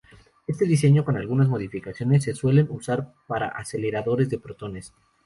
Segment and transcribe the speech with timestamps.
[0.47, 4.95] Este diseño, con algunas modificaciones, se suele usar para aceleradores de protones.